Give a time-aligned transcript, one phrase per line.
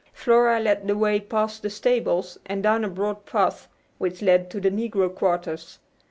[0.13, 3.67] Flora led the way past the stables, and down a broad path
[3.99, 5.77] which led to the negro quarters.